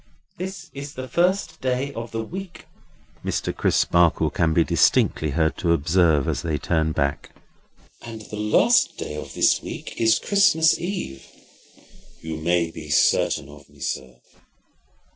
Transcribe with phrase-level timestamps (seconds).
[0.39, 2.65] "This is the first day of the week,"
[3.23, 3.55] Mr.
[3.55, 7.29] Crisparkle can be distinctly heard to observe, as they turn back;
[8.01, 11.23] "and the last day of the week is Christmas Eve."
[12.19, 14.15] "You may be certain of me, sir."